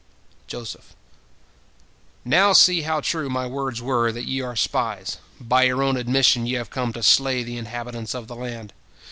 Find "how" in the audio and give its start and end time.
2.81-3.01